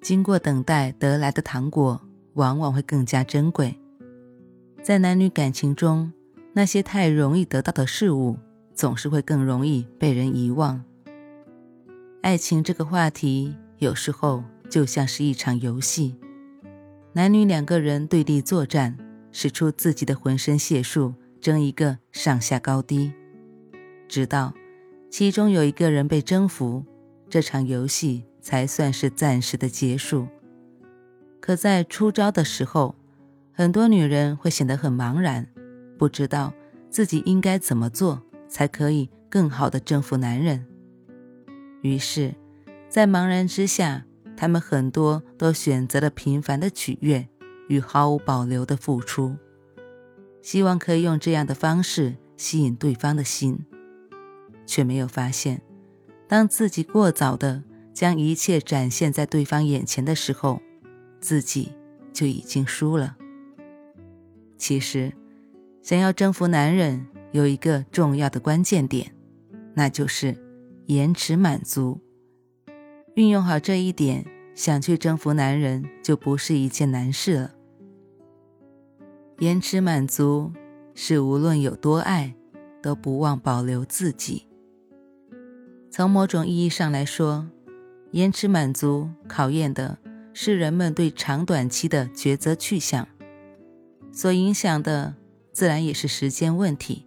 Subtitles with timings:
[0.00, 2.00] 经过等待得来的糖果，
[2.34, 3.78] 往往会更加珍贵。
[4.82, 6.10] 在男女感情中，
[6.54, 8.38] 那些太容易得到的事物，
[8.74, 10.82] 总是会更容易被人遗忘。
[12.22, 16.16] 爱情这个话题，有时候就像是一场游戏，
[17.12, 18.96] 男女两个人对立作战，
[19.32, 23.12] 使出自己的浑身解数，争一个上下高低，
[24.08, 24.54] 直到
[25.10, 26.84] 其中有一个人被征服，
[27.28, 28.24] 这场游戏。
[28.40, 30.26] 才算是暂时的结束。
[31.40, 32.94] 可在出招的时候，
[33.52, 35.46] 很多女人会显得很茫然，
[35.98, 36.52] 不知道
[36.90, 40.66] 自己应该怎么做才可以更好的征服男人。
[41.82, 42.34] 于是，
[42.88, 44.04] 在茫然之下，
[44.36, 47.26] 她们很多都选择了频繁的取悦
[47.68, 49.36] 与毫无保留的付出，
[50.42, 53.64] 希望可以用这样的方式吸引对方的心，
[54.66, 55.62] 却没有发现，
[56.28, 57.62] 当自己过早的。
[58.00, 60.62] 将一切展现在对方眼前的时候，
[61.20, 61.70] 自己
[62.14, 63.14] 就已经输了。
[64.56, 65.12] 其实，
[65.82, 69.14] 想要征服男人，有一个重要的关键点，
[69.74, 70.34] 那就是
[70.86, 72.00] 延迟满足。
[73.16, 77.54] 运用好这一点，想去征服男人就不是一件难事了。
[79.40, 80.50] 延迟满足
[80.94, 82.34] 是无论有多爱，
[82.80, 84.46] 都不忘保留自己。
[85.90, 87.50] 从某种意义上来说。
[88.12, 89.98] 延迟满足考验的
[90.32, 93.06] 是人们对长短期的抉择去向，
[94.12, 95.14] 所影响的
[95.52, 97.06] 自然也是时间问题。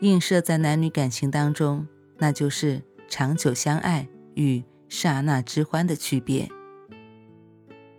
[0.00, 1.86] 映射在男女感情当中，
[2.18, 6.50] 那就是长久相爱与刹那之欢的区别。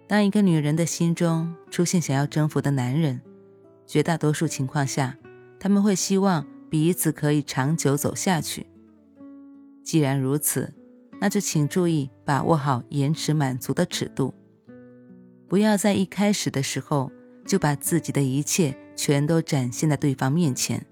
[0.07, 3.21] 当一个女人的心中出现想要征服的男人，
[3.87, 5.17] 绝大多数情况下，
[5.59, 8.67] 他们会希望彼此可以长久走下去。
[9.83, 10.73] 既然如此，
[11.19, 14.33] 那就请注意把握好延迟满足的尺度，
[15.47, 17.11] 不要在一开始的时候
[17.45, 20.85] 就把自己的一切全都展现在对方面前。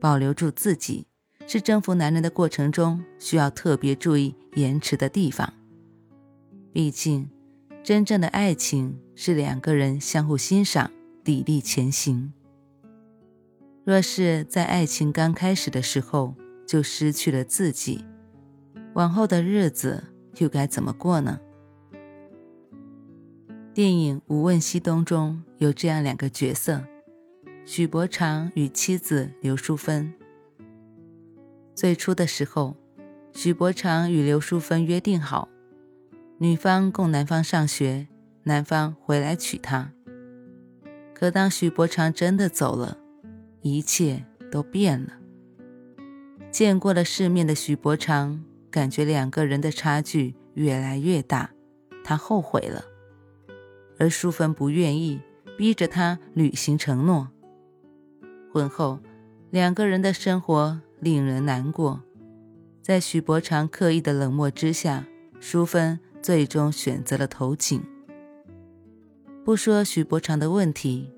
[0.00, 1.06] 保留住自己，
[1.46, 5.52] 是征服男人的过程中需要特别注意延迟的地方。
[6.72, 7.28] 毕竟，
[7.82, 10.90] 真正的爱情是两个人相互欣赏、
[11.24, 12.32] 砥砺前行。
[13.84, 16.34] 若是在爱情刚开始的时候
[16.66, 18.04] 就失去了自己，
[18.96, 20.04] 往后的日子
[20.38, 21.38] 又该怎么过呢？
[23.74, 26.82] 电影《无问西东》中有这样两个角色：
[27.66, 30.14] 许伯常与妻子刘淑芬。
[31.74, 32.74] 最初的时候，
[33.34, 35.50] 许伯常与刘淑芬约定好，
[36.38, 38.08] 女方供男方上学，
[38.44, 39.92] 男方回来娶她。
[41.12, 42.96] 可当许伯常真的走了，
[43.60, 45.18] 一切都变了。
[46.50, 48.42] 见过了世面的许伯常。
[48.76, 51.50] 感觉两个人的差距越来越大，
[52.04, 52.84] 他后悔了，
[53.98, 55.18] 而淑芬不愿意，
[55.56, 57.30] 逼着他履行承诺。
[58.52, 59.00] 婚后，
[59.48, 62.02] 两个人的生活令人难过。
[62.82, 65.06] 在许伯常刻意的冷漠之下，
[65.40, 67.82] 淑芬最终选择了投井。
[69.42, 71.10] 不说许伯常的问题，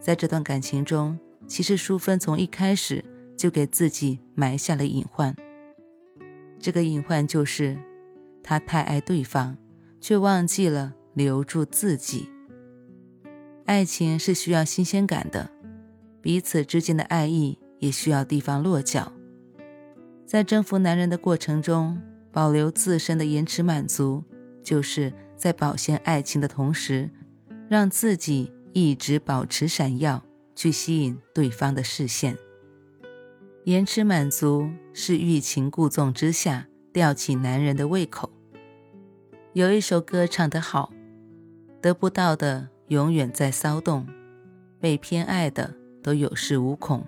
[0.00, 3.04] 在这段感情中，其实淑芬从一开始
[3.36, 5.36] 就给自己埋下了隐患。
[6.58, 7.76] 这个隐患就是，
[8.42, 9.56] 他太爱对方，
[10.00, 12.28] 却忘记了留住自己。
[13.64, 15.50] 爱情是需要新鲜感的，
[16.20, 19.12] 彼此之间的爱意也需要地方落脚。
[20.24, 22.00] 在征服男人的过程中，
[22.32, 24.24] 保留自身的延迟满足，
[24.62, 27.10] 就是在保鲜爱情的同时，
[27.68, 30.24] 让自己一直保持闪耀，
[30.54, 32.36] 去吸引对方的视线。
[33.66, 38.30] 延迟满足是欲擒故纵之下吊起男人的胃口。
[39.54, 40.92] 有一首歌唱得好
[41.82, 44.06] ：“得不到的永远在骚动，
[44.78, 47.04] 被偏爱的都有恃无恐。”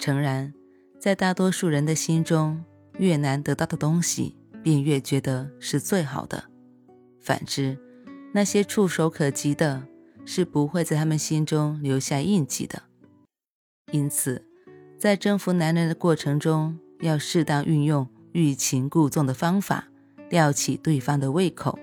[0.00, 0.54] 诚然，
[0.98, 2.64] 在大多数人的心中，
[2.96, 6.44] 越难得到的东西，便越觉得是最好的。
[7.20, 7.76] 反之，
[8.32, 9.86] 那些触手可及的，
[10.24, 12.84] 是不会在他们心中留下印记的。
[13.92, 14.42] 因此。
[15.04, 19.86] 在征服男人的过程中，要适当运用欲擒故纵的方法，
[20.30, 21.78] 吊起对方的胃口，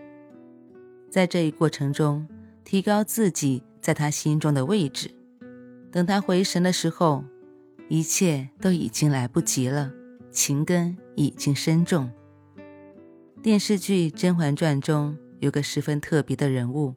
[1.08, 2.28] 在这一过程中
[2.64, 5.12] 提高自己在他心中的位置。
[5.92, 7.24] 等他回神的时候，
[7.90, 9.92] 一切都已经来不及了，
[10.32, 12.10] 情根已经深重。
[13.44, 16.96] 电视剧《甄嬛传》中有个十分特别的人物，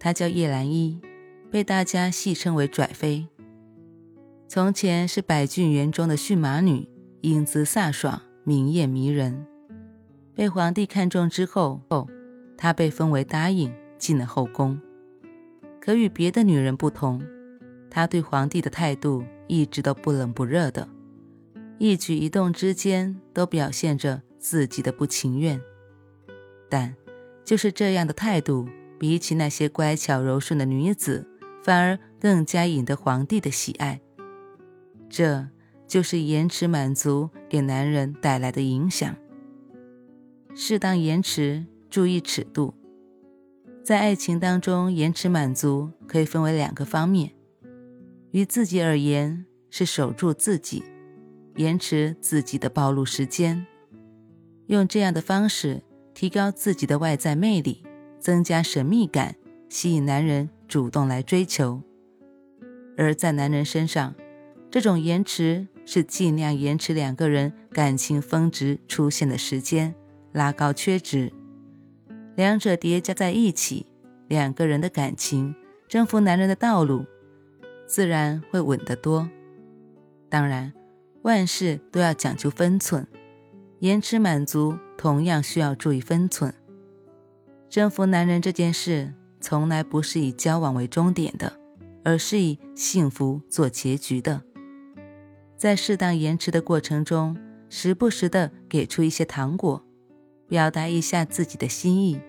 [0.00, 0.98] 她叫叶澜依，
[1.50, 3.26] 被大家戏称为拽妃。
[4.48, 6.88] 从前是百俊园中的驯马女，
[7.20, 9.44] 英姿飒爽，明艳迷人。
[10.34, 11.80] 被皇帝看中之后，
[12.56, 14.80] 她被封为答应，进了后宫。
[15.80, 17.20] 可与别的女人不同，
[17.90, 20.88] 她对皇帝的态度一直都不冷不热的，
[21.78, 25.60] 一举一动之间都表现着自己的不情愿。
[26.68, 26.94] 但
[27.44, 31.26] 就是这样的态度，比起那些乖巧柔顺的女子，
[31.64, 34.00] 反而更加引得皇帝的喜爱。
[35.08, 35.48] 这
[35.86, 39.14] 就是延迟满足给男人带来的影响。
[40.54, 42.74] 适当延迟，注意尺度。
[43.84, 47.32] 在爱情当中，延迟满足可以分为两个方面：
[48.32, 50.82] 于自己而言，是守住自己，
[51.54, 53.64] 延迟自己的暴露时间，
[54.66, 55.82] 用这样的方式
[56.14, 57.84] 提高自己的外在魅力，
[58.18, 59.36] 增加神秘感，
[59.68, 61.82] 吸引男人主动来追求；
[62.96, 64.14] 而在男人身上，
[64.70, 69.94] 这种延迟是尽量延迟两个人感情峰值出现的时间，
[70.32, 71.32] 拉高缺值，
[72.34, 73.86] 两者叠加在一起，
[74.28, 75.54] 两个人的感情
[75.88, 77.06] 征服男人的道路
[77.86, 79.28] 自然会稳得多。
[80.28, 80.72] 当然，
[81.22, 83.06] 万事都要讲究分寸，
[83.78, 86.52] 延迟满足同样需要注意分寸。
[87.70, 91.58] 征服男人这件事从来不是以交往为终点的，
[92.04, 94.42] 而是以幸福做结局的。
[95.56, 97.36] 在适当延迟的过程中，
[97.70, 99.82] 时不时的给出一些糖果，
[100.48, 102.20] 表达一下自己的心意，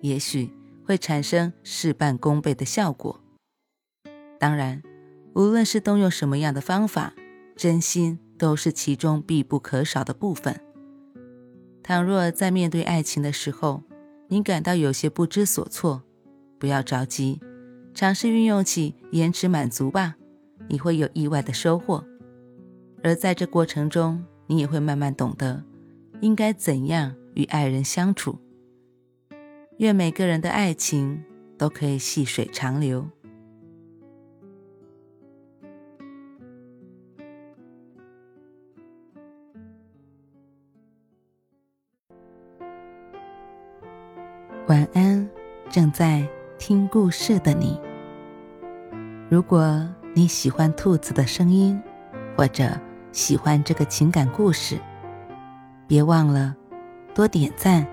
[0.00, 0.52] 也许
[0.84, 3.20] 会产生事半功倍的效果。
[4.38, 4.82] 当然，
[5.34, 7.12] 无论是动用什么样的方法，
[7.56, 10.60] 真心都是其中必不可少的部分。
[11.82, 13.82] 倘若在面对爱情的时候，
[14.28, 16.04] 你感到有些不知所措，
[16.58, 17.40] 不要着急，
[17.94, 20.16] 尝试运用起延迟满足吧，
[20.68, 22.04] 你会有意外的收获。
[23.06, 25.62] 而在这过程中，你也会慢慢懂得
[26.20, 28.36] 应该怎样与爱人相处。
[29.78, 31.22] 愿每个人的爱情
[31.56, 33.08] 都可以细水长流。
[44.66, 45.30] 晚安，
[45.70, 47.80] 正在听故事的你。
[49.30, 51.80] 如果你喜欢兔子的声音，
[52.36, 52.76] 或者。
[53.16, 54.78] 喜欢这个情感故事，
[55.86, 56.54] 别忘了
[57.14, 57.86] 多点赞、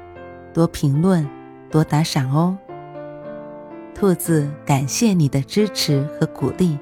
[0.54, 1.26] 多评论、
[1.72, 2.58] 多打赏哦。
[3.96, 6.78] 兔子感谢你的支持和鼓励，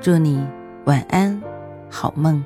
[0.00, 0.44] 祝你
[0.86, 1.40] 晚安，
[1.88, 2.44] 好梦。